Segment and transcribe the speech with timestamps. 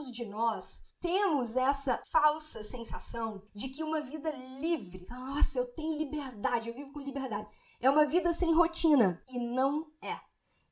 [0.00, 5.98] muitos de nós temos essa falsa sensação de que uma vida livre, nossa, eu tenho
[5.98, 7.46] liberdade, eu vivo com liberdade,
[7.80, 9.22] é uma vida sem rotina.
[9.28, 10.16] E não é.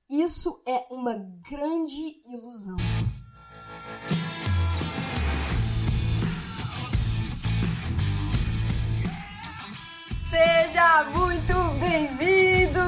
[0.09, 1.15] Isso é uma
[1.49, 2.77] grande ilusão.
[10.25, 12.81] Seja muito bem-vindo,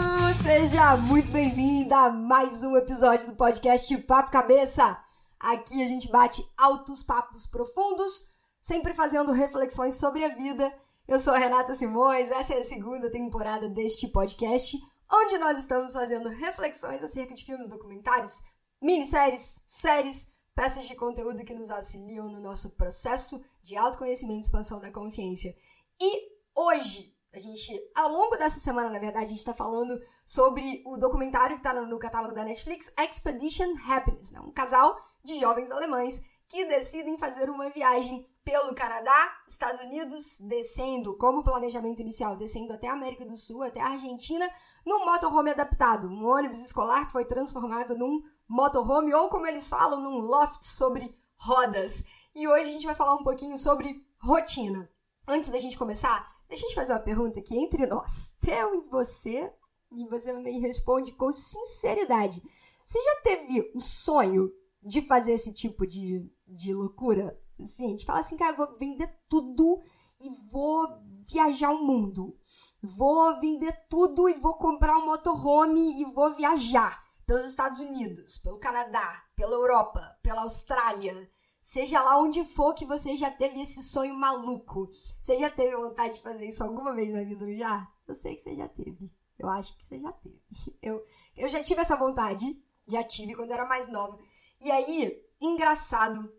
[0.43, 5.10] seja muito bem-vinda a mais um episódio do podcast Papo Cabeça.
[5.41, 8.27] Aqui a gente bate altos papos profundos,
[8.61, 10.71] sempre fazendo reflexões sobre a vida.
[11.09, 14.79] Eu sou a Renata Simões, essa é a segunda temporada deste podcast,
[15.11, 18.43] onde nós estamos fazendo reflexões acerca de filmes documentários,
[18.83, 24.79] minisséries, séries, peças de conteúdo que nos auxiliam no nosso processo de autoconhecimento e expansão
[24.79, 25.55] da consciência.
[25.98, 30.83] E hoje, a gente, ao longo dessa semana, na verdade, a gente está falando sobre
[30.84, 34.41] o documentário que está no, catálogo da Netflix, Expedition Happiness, né?
[34.41, 41.17] um casal de jovens alemães que decidem fazer uma viagem pelo Canadá, Estados Unidos, descendo,
[41.19, 44.48] como planejamento inicial, descendo até a América do Sul, até a Argentina,
[44.84, 50.01] num motorhome adaptado, um ônibus escolar que foi transformado num motorhome, ou como eles falam,
[50.01, 52.03] num loft sobre rodas.
[52.34, 54.91] E hoje a gente vai falar um pouquinho sobre rotina.
[55.31, 58.81] Antes da gente começar, Deixa eu te fazer uma pergunta aqui entre nós, eu e
[58.91, 59.55] você,
[59.92, 62.42] e você me responde com sinceridade.
[62.84, 67.41] Você já teve o sonho de fazer esse tipo de, de loucura?
[67.62, 69.78] Assim, de falar assim, cara, vou vender tudo
[70.20, 70.89] e vou
[71.31, 72.36] viajar o mundo.
[72.83, 78.58] Vou vender tudo e vou comprar um motorhome e vou viajar pelos Estados Unidos, pelo
[78.58, 81.31] Canadá, pela Europa, pela Austrália.
[81.71, 84.91] Seja lá onde for que você já teve esse sonho maluco.
[85.21, 87.89] Você já teve vontade de fazer isso alguma vez na vida, já?
[88.09, 89.15] Eu sei que você já teve.
[89.39, 90.43] Eu acho que você já teve.
[90.83, 91.01] Eu,
[91.37, 92.61] eu já tive essa vontade.
[92.89, 94.19] Já tive quando era mais nova.
[94.61, 96.35] E aí, engraçado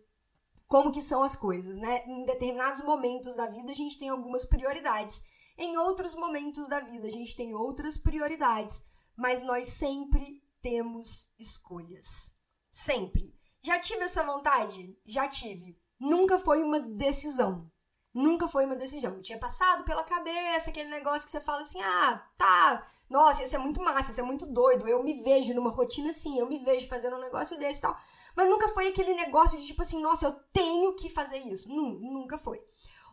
[0.68, 2.04] como que são as coisas, né?
[2.06, 5.22] Em determinados momentos da vida a gente tem algumas prioridades.
[5.56, 8.82] Em outros momentos da vida a gente tem outras prioridades.
[9.16, 12.34] Mas nós sempre temos escolhas.
[12.68, 13.31] Sempre.
[13.62, 14.98] Já tive essa vontade?
[15.06, 15.78] Já tive.
[16.00, 17.70] Nunca foi uma decisão.
[18.14, 19.22] Nunca foi uma decisão.
[19.22, 23.58] tinha passado pela cabeça aquele negócio que você fala assim: ah, tá, nossa, isso é
[23.58, 24.86] muito massa, isso é muito doido.
[24.86, 27.96] Eu me vejo numa rotina assim, eu me vejo fazendo um negócio desse e tal.
[28.36, 31.68] Mas nunca foi aquele negócio de tipo assim: nossa, eu tenho que fazer isso.
[31.70, 32.60] Nunca foi.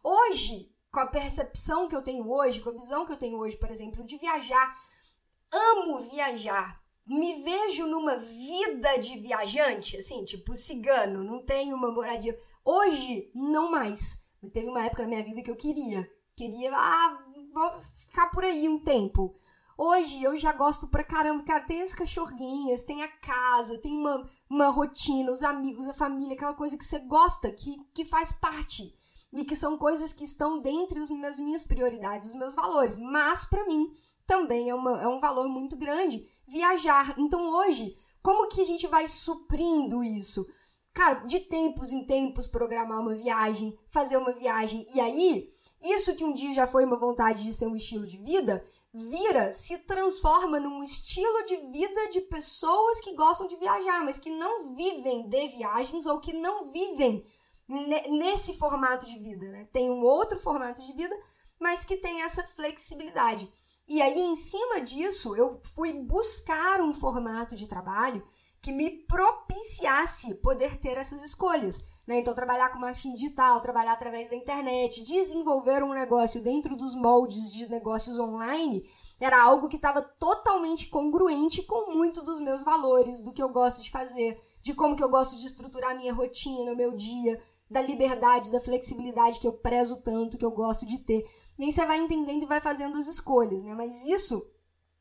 [0.03, 3.55] Hoje, com a percepção que eu tenho hoje, com a visão que eu tenho hoje,
[3.55, 4.75] por exemplo, de viajar,
[5.53, 6.78] amo viajar
[7.09, 12.37] me vejo numa vida de viajante, assim, tipo cigano, não tenho uma moradia.
[12.63, 14.19] Hoje, não mais.
[14.53, 16.07] Teve uma época na minha vida que eu queria.
[16.35, 17.17] Queria, ah,
[17.51, 19.33] vou ficar por aí um tempo.
[19.75, 24.25] Hoje eu já gosto pra caramba, cara, tem as cachorrinhas, tem a casa, tem uma,
[24.49, 28.93] uma rotina, os amigos, a família, aquela coisa que você gosta, que, que faz parte.
[29.33, 32.97] E que são coisas que estão dentre as minhas prioridades, os meus valores.
[32.97, 33.95] Mas, para mim,
[34.29, 37.15] também é, uma, é um valor muito grande viajar.
[37.17, 40.45] Então hoje, como que a gente vai suprindo isso?
[40.93, 45.49] Cara, de tempos em tempos programar uma viagem, fazer uma viagem e aí,
[45.81, 48.63] isso que um dia já foi uma vontade de ser um estilo de vida,
[48.93, 54.29] vira, se transforma num estilo de vida de pessoas que gostam de viajar, mas que
[54.29, 57.25] não vivem de viagens ou que não vivem
[58.09, 59.67] nesse formato de vida, né?
[59.71, 61.15] Tem um outro formato de vida,
[61.59, 63.49] mas que tem essa flexibilidade.
[63.89, 68.23] E aí, em cima disso, eu fui buscar um formato de trabalho
[68.61, 71.81] que me propiciasse poder ter essas escolhas.
[72.05, 72.19] Né?
[72.19, 77.51] Então, trabalhar com marketing digital, trabalhar através da internet, desenvolver um negócio dentro dos moldes
[77.51, 78.87] de negócios online,
[79.19, 83.81] era algo que estava totalmente congruente com muito dos meus valores, do que eu gosto
[83.81, 88.51] de fazer, de como que eu gosto de estruturar minha rotina, meu dia, da liberdade,
[88.51, 91.23] da flexibilidade que eu prezo tanto, que eu gosto de ter.
[91.57, 93.73] E aí você vai entendendo e vai fazendo as escolhas, né?
[93.75, 94.45] Mas isso,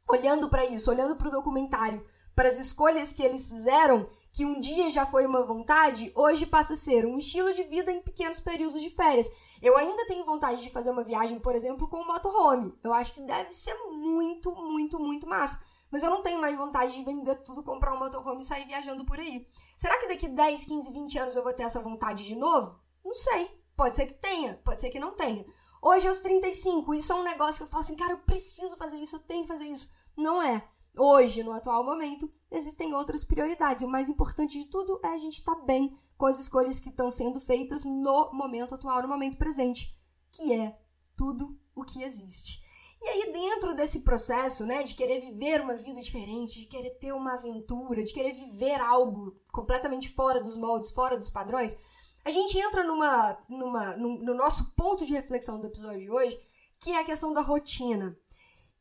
[0.09, 4.61] olhando para isso, olhando para o documentário, para as escolhas que eles fizeram, que um
[4.61, 8.39] dia já foi uma vontade, hoje passa a ser um estilo de vida em pequenos
[8.39, 9.29] períodos de férias.
[9.61, 12.73] Eu ainda tenho vontade de fazer uma viagem, por exemplo, com um motorhome.
[12.85, 15.59] Eu acho que deve ser muito, muito, muito massa.
[15.91, 19.05] Mas eu não tenho mais vontade de vender tudo, comprar um motorhome e sair viajando
[19.05, 19.47] por aí.
[19.77, 22.79] Será que daqui 10, 15, 20 anos eu vou ter essa vontade de novo?
[23.05, 23.59] Não sei.
[23.77, 25.45] Pode ser que tenha, pode ser que não tenha.
[25.81, 28.97] Hoje, aos 35, isso é um negócio que eu falo assim, cara, eu preciso fazer
[28.97, 29.89] isso, eu tenho que fazer isso.
[30.17, 30.69] Não é.
[30.97, 33.85] Hoje, no atual momento, existem outras prioridades.
[33.85, 36.89] O mais importante de tudo é a gente estar tá bem com as escolhas que
[36.89, 39.95] estão sendo feitas no momento atual, no momento presente,
[40.33, 40.77] que é
[41.17, 42.61] tudo o que existe.
[43.01, 47.13] E aí, dentro desse processo, né, de querer viver uma vida diferente, de querer ter
[47.13, 51.77] uma aventura, de querer viver algo completamente fora dos moldes, fora dos padrões,
[52.25, 56.39] a gente entra numa, numa, no, no nosso ponto de reflexão do episódio de hoje,
[56.81, 58.19] que é a questão da rotina.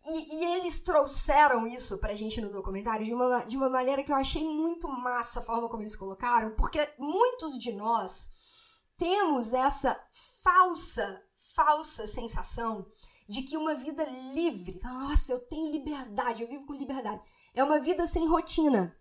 [0.06, 4.12] E, e, eles trouxeram isso pra gente no documentário de uma, de uma maneira que
[4.12, 8.30] eu achei muito massa a forma como eles colocaram, porque muitos de nós
[8.96, 10.00] temos essa
[10.44, 11.24] falsa,
[11.56, 12.86] falsa sensação
[13.28, 17.22] de que uma vida livre, nossa, eu tenho liberdade, eu vivo com liberdade,
[17.54, 18.96] é uma vida sem rotina.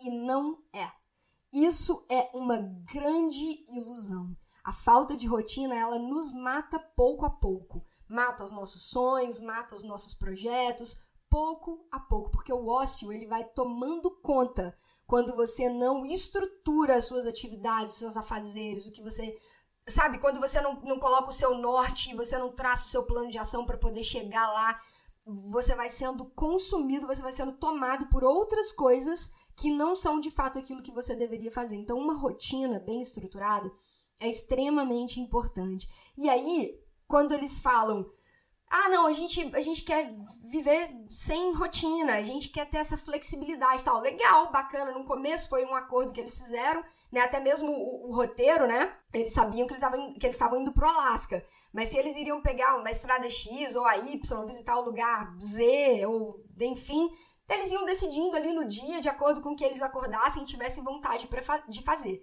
[0.00, 0.90] E não é.
[1.52, 2.58] Isso é uma
[2.92, 4.36] grande ilusão.
[4.62, 7.84] A falta de rotina, ela nos mata pouco a pouco.
[8.08, 10.98] Mata os nossos sonhos, mata os nossos projetos,
[11.30, 14.74] pouco a pouco, porque o ócio ele vai tomando conta
[15.06, 19.34] quando você não estrutura as suas atividades, os seus afazeres, o que você
[19.88, 23.30] sabe, quando você não, não coloca o seu norte, você não traça o seu plano
[23.30, 24.78] de ação para poder chegar lá,
[25.26, 30.30] você vai sendo consumido, você vai sendo tomado por outras coisas que não são de
[30.30, 31.76] fato aquilo que você deveria fazer.
[31.76, 33.70] Então, uma rotina bem estruturada
[34.20, 35.86] é extremamente importante.
[36.16, 38.08] E aí, quando eles falam
[38.70, 40.12] ah, não, a gente, a gente quer
[40.50, 44.00] viver sem rotina, a gente quer ter essa flexibilidade tal.
[44.00, 44.92] Legal, bacana.
[44.92, 47.20] No começo foi um acordo que eles fizeram, né?
[47.20, 48.94] Até mesmo o, o roteiro, né?
[49.12, 51.42] Eles sabiam que, que eles estavam indo pro Alasca.
[51.72, 56.06] Mas se eles iriam pegar uma estrada X ou a Y, visitar o lugar Z,
[56.06, 57.10] ou enfim,
[57.48, 60.84] eles iam decidindo ali no dia, de acordo com o que eles acordassem e tivessem
[60.84, 61.26] vontade
[61.68, 62.22] de fazer.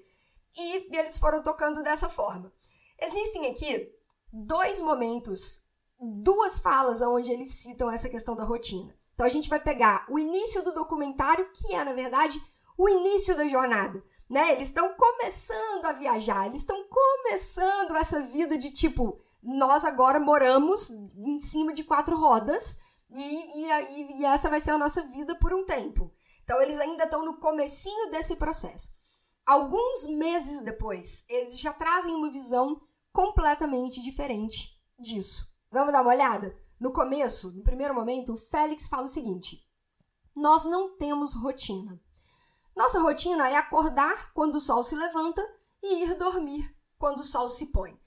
[0.56, 2.54] E eles foram tocando dessa forma.
[3.02, 3.92] Existem aqui
[4.32, 5.65] dois momentos
[6.00, 8.96] duas falas onde eles citam essa questão da rotina.
[9.14, 12.42] Então a gente vai pegar o início do documentário, que é, na verdade,
[12.78, 14.04] o início da jornada.
[14.30, 14.52] Né?
[14.52, 20.90] Eles estão começando a viajar, eles estão começando essa vida de tipo, nós agora moramos
[20.90, 22.78] em cima de quatro rodas
[23.10, 26.12] e, e, e essa vai ser a nossa vida por um tempo.
[26.44, 28.90] Então eles ainda estão no comecinho desse processo.
[29.46, 32.82] Alguns meses depois, eles já trazem uma visão
[33.14, 35.48] completamente diferente disso.
[35.76, 36.58] Vamos dar uma olhada?
[36.80, 39.62] No começo, no primeiro momento, o Félix fala o seguinte:
[40.34, 42.02] Nós não temos rotina.
[42.74, 45.46] Nossa rotina é acordar quando o sol se levanta
[45.84, 48.00] e ir dormir quando o sol se põe.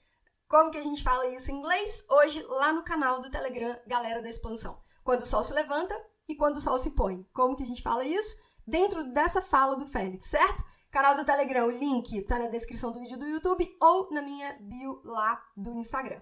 [0.47, 2.03] Como que a gente fala isso em inglês?
[2.09, 4.79] Hoje, lá no canal do Telegram, Galera da Expansão.
[5.03, 5.95] Quando o sol se levanta
[6.27, 7.23] e quando o sol se põe.
[7.31, 8.35] Como que a gente fala isso?
[8.65, 10.63] Dentro dessa fala do Félix, certo?
[10.89, 14.57] Canal do Telegram, o link tá na descrição do vídeo do YouTube ou na minha
[14.59, 16.19] bio lá do Instagram.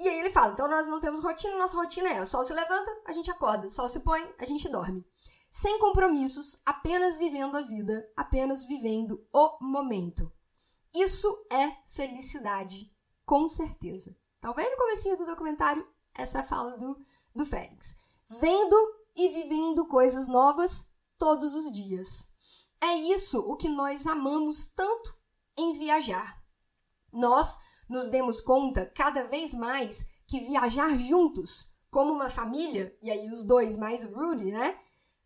[0.00, 2.54] E aí ele fala: então nós não temos rotina, nossa rotina é: o sol se
[2.54, 5.06] levanta, a gente acorda, o sol se põe, a gente dorme.
[5.50, 10.32] Sem compromissos, apenas vivendo a vida, apenas vivendo o momento.
[10.94, 12.90] Isso é felicidade,
[13.26, 14.16] com certeza.
[14.40, 15.86] Tá vendo no comecinho do documentário?
[16.14, 16.98] Essa é fala do,
[17.34, 17.94] do Félix.
[18.40, 18.76] Vendo
[19.14, 20.86] e vivendo coisas novas
[21.18, 22.30] todos os dias.
[22.80, 25.14] É isso o que nós amamos tanto
[25.58, 26.42] em viajar.
[27.12, 27.58] Nós
[27.90, 33.42] nos demos conta cada vez mais que viajar juntos, como uma família, e aí os
[33.42, 34.78] dois mais Rudy, né,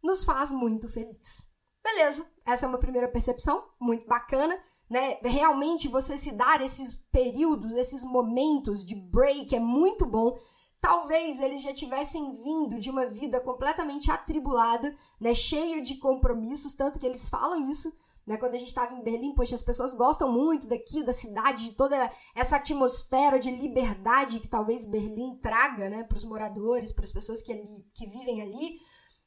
[0.03, 1.47] nos faz muito feliz.
[1.85, 4.59] Beleza, essa é uma primeira percepção, muito bacana,
[4.89, 5.19] né?
[5.23, 10.35] Realmente você se dar esses períodos, esses momentos de break é muito bom.
[10.81, 16.99] Talvez eles já tivessem vindo de uma vida completamente atribulada, né, cheia de compromissos, tanto
[16.99, 17.93] que eles falam isso
[18.27, 18.37] né?
[18.37, 21.73] Quando a gente estava em Berlim, poxa, as pessoas gostam muito daqui, da cidade, de
[21.73, 27.13] toda essa atmosfera de liberdade que talvez Berlim traga né, para os moradores, para as
[27.13, 28.79] pessoas que, ali, que vivem ali.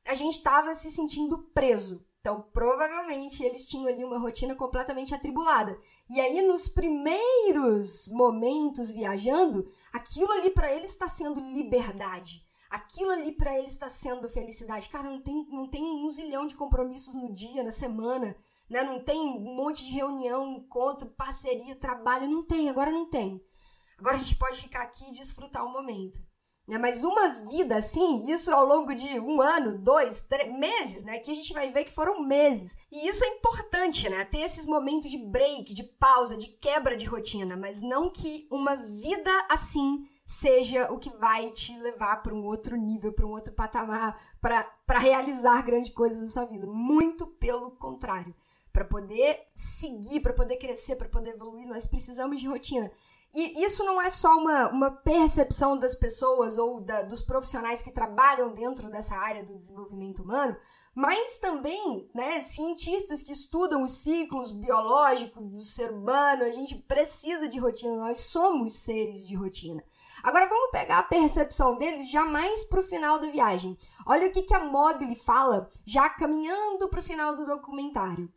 [0.05, 2.03] A gente estava se sentindo preso.
[2.19, 5.77] Então, provavelmente, eles tinham ali uma rotina completamente atribulada.
[6.09, 12.43] E aí, nos primeiros momentos viajando, aquilo ali para eles está sendo liberdade.
[12.69, 14.89] Aquilo ali para eles está sendo felicidade.
[14.89, 18.35] Cara, não tem, não tem um zilhão de compromissos no dia, na semana
[18.69, 18.83] né?
[18.83, 23.41] Não tem um monte de reunião, encontro, parceria, trabalho, não tem, agora não tem.
[23.97, 26.19] Agora a gente pode ficar aqui e desfrutar o momento.
[26.67, 26.77] Né?
[26.77, 31.17] Mas uma vida assim, isso ao longo de um ano, dois, três meses, né?
[31.19, 32.75] Que a gente vai ver que foram meses.
[32.91, 34.25] E isso é importante, né?
[34.25, 38.75] Ter esses momentos de break, de pausa, de quebra de rotina, mas não que uma
[38.75, 43.53] vida assim seja o que vai te levar para um outro nível, para um outro
[43.53, 46.67] patamar, para realizar grandes coisas na sua vida.
[46.67, 48.35] Muito pelo contrário
[48.77, 52.91] para poder seguir, para poder crescer, para poder evoluir, nós precisamos de rotina.
[53.33, 57.91] E isso não é só uma, uma percepção das pessoas ou da, dos profissionais que
[57.91, 60.55] trabalham dentro dessa área do desenvolvimento humano,
[60.93, 66.43] mas também né, cientistas que estudam os ciclos biológicos do ser humano.
[66.43, 69.83] A gente precisa de rotina, nós somos seres de rotina.
[70.21, 73.75] Agora vamos pegar a percepção deles já mais pro final da viagem.
[74.05, 78.31] Olha o que, que a Mogli fala, já caminhando pro final do documentário.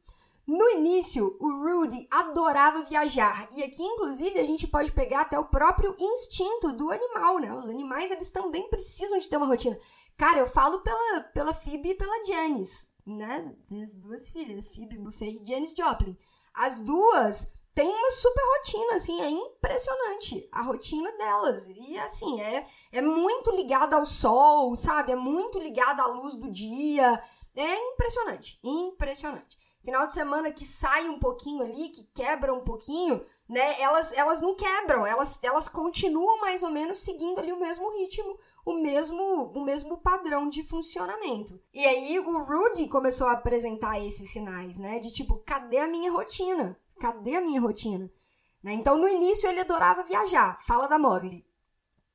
[0.50, 5.44] No início, o Rudy adorava viajar, e aqui inclusive a gente pode pegar até o
[5.44, 7.54] próprio instinto do animal, né?
[7.54, 9.78] Os animais eles também precisam de ter uma rotina.
[10.16, 13.54] Cara, eu falo pela pela Phoebe e pela Janice, né?
[13.80, 16.18] As duas filhas, Phoebe Buffet e Janice Joplin.
[16.52, 21.68] As duas têm uma super rotina, assim, é impressionante a rotina delas.
[21.68, 25.12] E assim, é, é muito ligada ao sol, sabe?
[25.12, 27.22] É muito ligada à luz do dia.
[27.54, 33.24] É impressionante, impressionante final de semana que sai um pouquinho ali, que quebra um pouquinho,
[33.48, 33.80] né?
[33.80, 38.38] Elas, elas não quebram, elas, elas continuam mais ou menos seguindo ali o mesmo ritmo,
[38.64, 41.60] o mesmo, o mesmo padrão de funcionamento.
[41.72, 44.98] E aí o Rudy começou a apresentar esses sinais, né?
[44.98, 46.78] De tipo, cadê a minha rotina?
[47.00, 48.10] Cadê a minha rotina?
[48.62, 48.74] Né?
[48.74, 50.58] Então, no início, ele adorava viajar.
[50.60, 51.44] Fala da Mogli.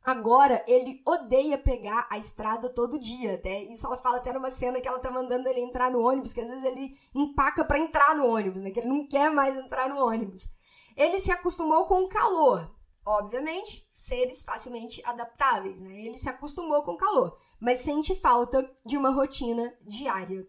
[0.05, 3.63] Agora, ele odeia pegar a estrada todo dia, até.
[3.63, 6.41] Isso ela fala até numa cena que ela tá mandando ele entrar no ônibus, que
[6.41, 8.69] às vezes ele empaca para entrar no ônibus, né?
[8.69, 10.47] Que ele não quer mais entrar no ônibus.
[10.95, 12.71] Ele se acostumou com o calor.
[13.03, 16.00] Obviamente, seres facilmente adaptáveis, né?
[16.05, 20.47] Ele se acostumou com o calor, mas sente falta de uma rotina diária.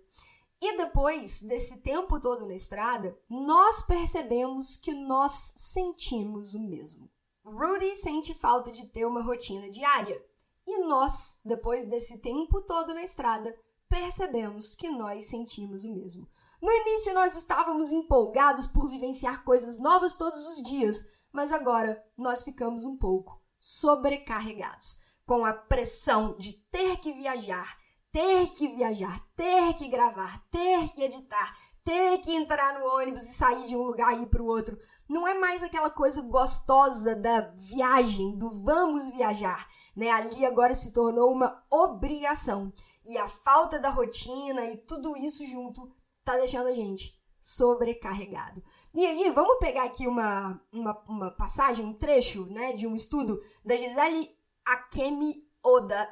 [0.61, 7.11] E depois desse tempo todo na estrada, nós percebemos que nós sentimos o mesmo.
[7.49, 10.21] Rudy sente falta de ter uma rotina diária.
[10.67, 13.57] E nós, depois desse tempo todo na estrada,
[13.89, 16.29] percebemos que nós sentimos o mesmo.
[16.61, 22.43] No início, nós estávamos empolgados por vivenciar coisas novas todos os dias, mas agora nós
[22.43, 27.79] ficamos um pouco sobrecarregados com a pressão de ter que viajar,
[28.11, 33.33] ter que viajar, ter que gravar, ter que editar, ter que entrar no ônibus e
[33.33, 34.77] sair de um lugar e ir para o outro
[35.09, 39.65] não é mais aquela coisa gostosa da viagem, do vamos viajar,
[39.95, 40.11] né?
[40.11, 42.73] Ali agora se tornou uma obrigação.
[43.05, 45.89] E a falta da rotina e tudo isso junto
[46.25, 48.61] tá deixando a gente sobrecarregado.
[48.93, 53.41] E aí, vamos pegar aqui uma, uma, uma passagem, um trecho, né, de um estudo
[53.65, 54.29] da Gisele
[54.65, 56.09] Akemi Oda,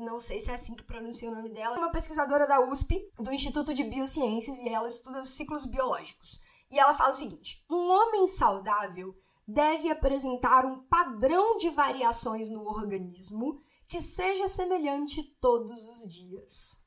[0.00, 3.10] não sei se é assim que pronuncia o nome dela, é uma pesquisadora da USP,
[3.18, 6.40] do Instituto de Biociências, e ela estuda os ciclos biológicos.
[6.70, 12.66] E ela fala o seguinte: um homem saudável deve apresentar um padrão de variações no
[12.66, 16.78] organismo que seja semelhante todos os dias.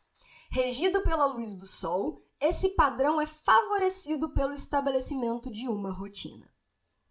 [0.51, 6.49] Regido pela luz do sol, esse padrão é favorecido pelo estabelecimento de uma rotina.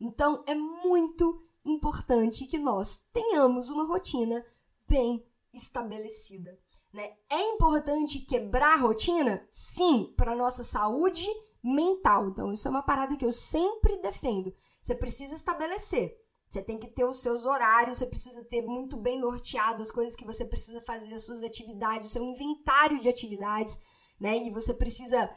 [0.00, 4.45] Então, é muito importante que nós tenhamos uma rotina
[4.88, 6.59] bem estabelecida.
[6.93, 7.09] Né?
[7.31, 9.47] É importante quebrar a rotina?
[9.50, 11.26] Sim, para a nossa saúde
[11.62, 12.28] mental.
[12.28, 14.52] Então, isso é uma parada que eu sempre defendo.
[14.81, 16.17] Você precisa estabelecer.
[16.49, 20.17] Você tem que ter os seus horários, você precisa ter muito bem norteado as coisas
[20.17, 23.78] que você precisa fazer, as suas atividades, o seu inventário de atividades,
[24.19, 24.38] né?
[24.38, 25.28] E você precisa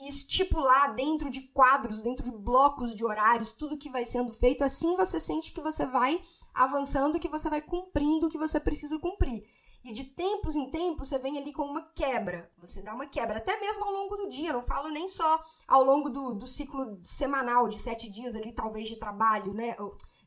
[0.00, 4.64] estipular dentro de quadros, dentro de blocos de horários, tudo que vai sendo feito.
[4.64, 6.20] Assim você sente que você vai
[6.52, 9.44] avançando, que você vai cumprindo o que você precisa cumprir.
[9.84, 12.50] E de tempos em tempos você vem ali com uma quebra.
[12.58, 14.52] Você dá uma quebra, até mesmo ao longo do dia.
[14.52, 18.88] Não falo nem só ao longo do, do ciclo semanal, de sete dias ali, talvez,
[18.88, 19.76] de trabalho, né?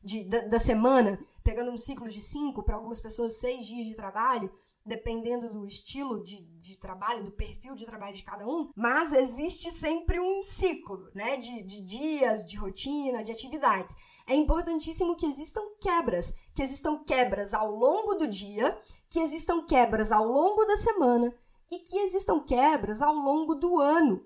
[0.02, 3.96] De, da, da semana, pegando um ciclo de cinco, para algumas pessoas, seis dias de
[3.96, 4.48] trabalho
[4.88, 9.70] dependendo do estilo de, de trabalho, do perfil de trabalho de cada um, mas existe
[9.70, 13.94] sempre um ciclo, né, de, de dias, de rotina, de atividades.
[14.26, 18.76] É importantíssimo que existam quebras, que existam quebras ao longo do dia,
[19.10, 21.32] que existam quebras ao longo da semana
[21.70, 24.24] e que existam quebras ao longo do ano.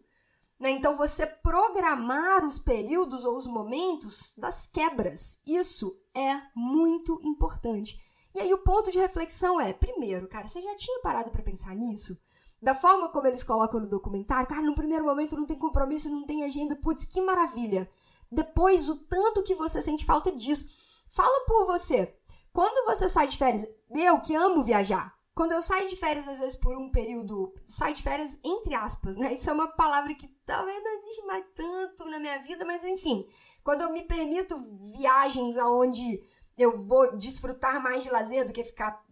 [0.58, 0.70] Né?
[0.70, 7.98] Então, você programar os períodos ou os momentos das quebras, isso é muito importante.
[8.34, 11.74] E aí o ponto de reflexão é, primeiro, cara, você já tinha parado para pensar
[11.74, 12.16] nisso?
[12.60, 16.24] Da forma como eles colocam no documentário, cara, no primeiro momento não tem compromisso, não
[16.24, 17.90] tem agenda, putz, que maravilha.
[18.30, 20.64] Depois, o tanto que você sente falta disso.
[21.08, 22.16] Fala por você.
[22.52, 26.40] Quando você sai de férias, eu que amo viajar, quando eu saio de férias, às
[26.40, 29.32] vezes por um período, saio de férias entre aspas, né?
[29.32, 33.26] Isso é uma palavra que talvez não existe mais tanto na minha vida, mas enfim,
[33.64, 34.56] quando eu me permito
[34.98, 36.22] viagens aonde
[36.56, 39.04] eu vou desfrutar mais de lazer do que ficar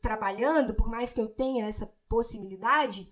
[0.00, 3.10] trabalhando, por mais que eu tenha essa possibilidade,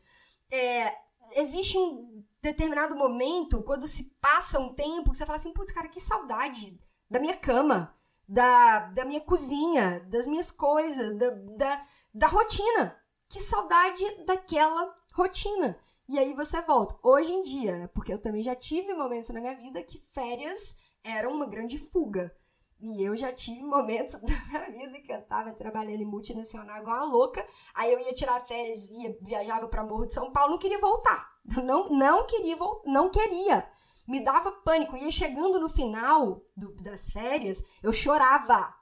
[0.50, 0.92] é,
[1.36, 5.88] existe um determinado momento, quando se passa um tempo, que você fala assim, putz, cara,
[5.88, 6.78] que saudade
[7.10, 7.94] da minha cama,
[8.28, 11.82] da, da minha cozinha, das minhas coisas, da, da,
[12.14, 12.96] da rotina.
[13.28, 15.78] Que saudade daquela rotina.
[16.08, 16.96] E aí você volta.
[17.02, 17.86] Hoje em dia, né?
[17.88, 22.32] Porque eu também já tive momentos na minha vida que férias eram uma grande fuga.
[22.80, 26.96] E eu já tive momentos da minha vida que eu tava trabalhando em multinacional igual
[26.96, 27.44] uma louca.
[27.74, 31.34] Aí eu ia tirar férias, ia, viajava para Morro de São Paulo, não queria voltar.
[31.64, 33.70] Não, não queria não queria.
[34.08, 34.96] Me dava pânico.
[34.96, 38.74] Ia chegando no final do, das férias, eu chorava.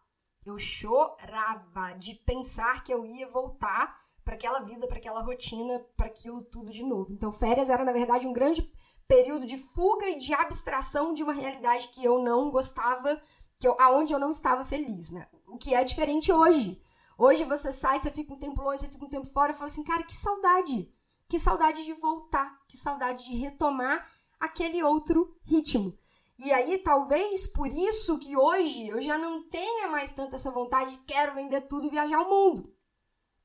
[0.46, 6.06] Eu chorava de pensar que eu ia voltar para aquela vida, para aquela rotina, para
[6.06, 7.12] aquilo tudo de novo.
[7.12, 8.62] Então, férias era, na verdade, um grande
[9.06, 13.20] período de fuga e de abstração de uma realidade que eu não gostava,
[13.64, 15.26] que eu, aonde eu não estava feliz, né?
[15.46, 16.78] O que é diferente hoje.
[17.16, 19.70] Hoje você sai, você fica um tempo longe, você fica um tempo fora e fala
[19.70, 20.92] assim, cara, que saudade.
[21.26, 24.06] Que saudade de voltar, que saudade de retomar
[24.38, 25.96] aquele outro ritmo.
[26.38, 30.90] E aí, talvez por isso que hoje eu já não tenha mais tanta essa vontade
[30.90, 32.70] de quero vender tudo e viajar o mundo.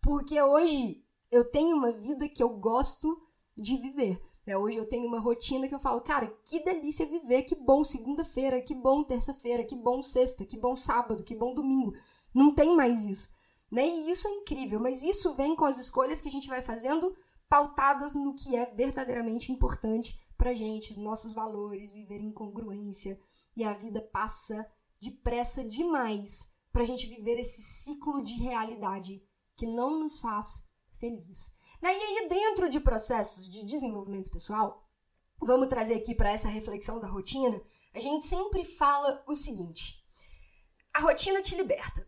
[0.02, 4.22] Porque hoje eu tenho uma vida que eu gosto de viver.
[4.58, 8.62] Hoje eu tenho uma rotina que eu falo, cara, que delícia viver, que bom segunda-feira,
[8.62, 11.94] que bom terça-feira, que bom sexta, que bom sábado, que bom domingo.
[12.34, 13.30] Não tem mais isso.
[13.72, 13.88] Né?
[13.88, 17.16] E isso é incrível, mas isso vem com as escolhas que a gente vai fazendo
[17.48, 23.20] pautadas no que é verdadeiramente importante pra gente, nossos valores, viver em congruência.
[23.56, 24.66] E a vida passa
[25.02, 29.22] depressa demais pra gente viver esse ciclo de realidade
[29.56, 30.64] que não nos faz
[31.00, 31.52] feliz.
[31.82, 34.84] E aí, dentro de processos de desenvolvimento pessoal,
[35.42, 37.62] vamos trazer aqui para essa reflexão da rotina,
[37.94, 40.04] a gente sempre fala o seguinte:
[40.94, 42.08] a rotina te liberta.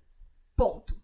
[0.55, 1.00] Ponto.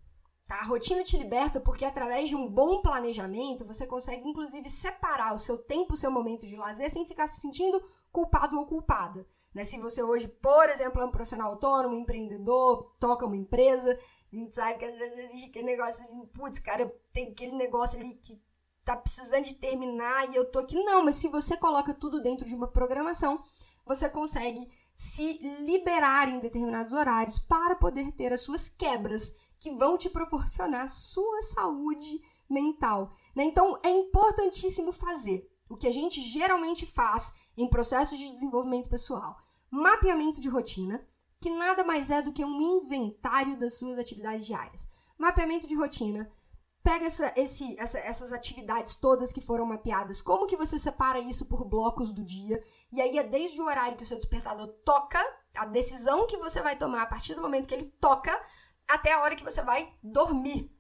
[0.48, 0.62] Tá?
[0.62, 5.40] A rotina te liberta porque através de um bom planejamento você consegue inclusive separar o
[5.40, 9.28] seu tempo, o seu momento de lazer sem ficar se sentindo culpado ou culpada.
[9.54, 9.66] Né?
[9.66, 14.00] Se você hoje, por exemplo, é um profissional autônomo, empreendedor, toca uma empresa,
[14.32, 18.00] a gente sabe que às vezes existe aquele negócio assim, putz, cara, tem aquele negócio
[18.00, 18.42] ali que
[18.84, 20.76] tá precisando de terminar e eu tô aqui.
[20.84, 23.44] Não, mas se você coloca tudo dentro de uma programação,
[23.86, 29.98] você consegue se liberar em determinados horários para poder ter as suas quebras que vão
[29.98, 33.12] te proporcionar sua saúde mental.
[33.36, 33.44] Né?
[33.44, 39.38] Então é importantíssimo fazer o que a gente geralmente faz em processos de desenvolvimento pessoal:
[39.70, 41.06] mapeamento de rotina,
[41.40, 44.88] que nada mais é do que um inventário das suas atividades diárias.
[45.18, 46.30] Mapeamento de rotina.
[46.84, 51.46] Pega essa, esse, essa, essas atividades todas que foram mapeadas, como que você separa isso
[51.46, 52.64] por blocos do dia?
[52.94, 55.20] E aí é desde o horário que o seu despertador toca,
[55.58, 58.42] a decisão que você vai tomar a partir do momento que ele toca,
[58.88, 60.72] até a hora que você vai dormir.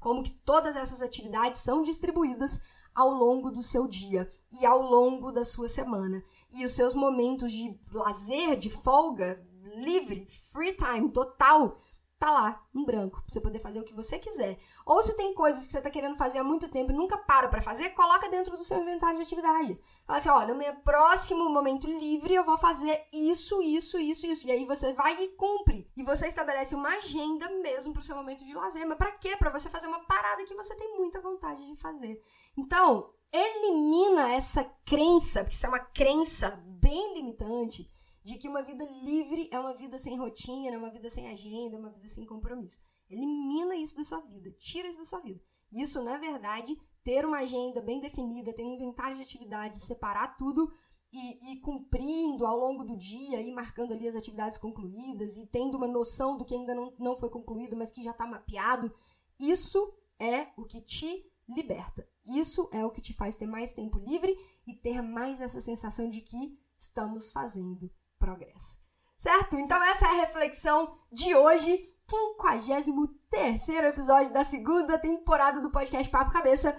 [0.00, 2.58] Como que todas essas atividades são distribuídas
[2.94, 6.24] ao longo do seu dia e ao longo da sua semana.
[6.50, 9.46] E os seus momentos de lazer, de folga,
[9.82, 11.76] livre, free time total,
[12.18, 14.58] tá lá, em branco, pra você poder fazer o que você quiser.
[14.84, 17.48] Ou se tem coisas que você tá querendo fazer há muito tempo e nunca para
[17.48, 19.80] pra fazer, coloca dentro do seu inventário de atividades.
[20.04, 24.46] Fala assim, ó, no meu próximo momento livre eu vou fazer isso, isso, isso, isso.
[24.48, 25.88] E aí você vai e cumpre.
[25.96, 28.86] E você estabelece uma agenda mesmo pro seu momento de lazer.
[28.86, 29.36] Mas pra quê?
[29.36, 32.20] Pra você fazer uma parada que você tem muita vontade de fazer.
[32.56, 37.88] Então, elimina essa crença, porque isso é uma crença bem limitante,
[38.22, 41.76] de que uma vida livre é uma vida sem rotina, é uma vida sem agenda,
[41.76, 42.78] é uma vida sem compromisso.
[43.08, 45.40] Elimina isso da sua vida, tira isso da sua vida.
[45.72, 50.70] Isso, na verdade, ter uma agenda bem definida, ter um inventário de atividades, separar tudo
[51.12, 55.76] e, e cumprindo ao longo do dia, e marcando ali as atividades concluídas e tendo
[55.76, 58.92] uma noção do que ainda não, não foi concluído, mas que já está mapeado,
[59.38, 62.06] isso é o que te liberta.
[62.26, 66.10] Isso é o que te faz ter mais tempo livre e ter mais essa sensação
[66.10, 67.90] de que estamos fazendo
[68.28, 68.76] progresso.
[69.16, 69.56] Certo?
[69.56, 76.32] Então essa é a reflexão de hoje, 53 episódio da segunda temporada do podcast Papo
[76.32, 76.76] Cabeça.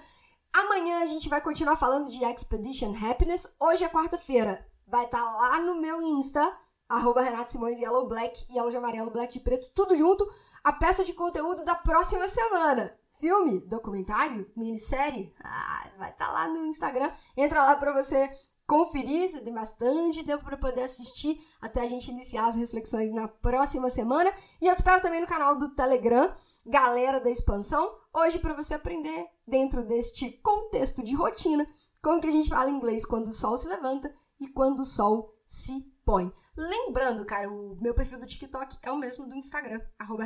[0.52, 3.52] Amanhã a gente vai continuar falando de Expedition Happiness.
[3.60, 4.64] Hoje é quarta-feira.
[4.86, 6.56] Vai estar tá lá no meu Insta,
[6.88, 10.28] arroba Renato Simões, Yellow Black, Yellow de amarelo, Black de preto, tudo junto.
[10.64, 12.96] A peça de conteúdo da próxima semana.
[13.12, 17.10] Filme, documentário, minissérie, ah, vai estar tá lá no Instagram.
[17.36, 18.30] Entra lá para você
[18.70, 24.32] conferir, bastante tempo para poder assistir até a gente iniciar as reflexões na próxima semana.
[24.62, 26.32] E eu te espero também no canal do Telegram,
[26.64, 31.66] Galera da Expansão, hoje para você aprender dentro deste contexto de rotina
[32.00, 35.34] como que a gente fala inglês quando o sol se levanta e quando o sol
[35.44, 36.32] se põe.
[36.56, 40.24] Lembrando, cara, o meu perfil do TikTok é o mesmo do Instagram, arroba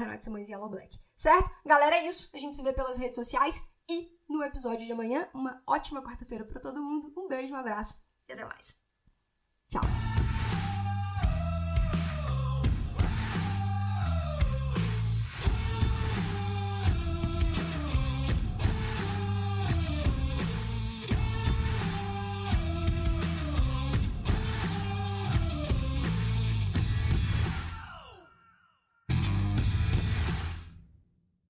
[0.69, 1.01] Black.
[1.17, 1.51] Certo?
[1.65, 2.29] Galera, é isso.
[2.35, 5.27] A gente se vê pelas redes sociais e no episódio de amanhã.
[5.33, 7.11] Uma ótima quarta-feira para todo mundo.
[7.17, 8.79] Um beijo, um abraço e até mais.
[9.69, 10.14] Tchau!